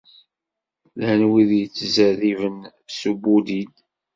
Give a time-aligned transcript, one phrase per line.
[0.99, 2.57] Llan wid yettzerriben
[2.97, 3.73] s ubudid.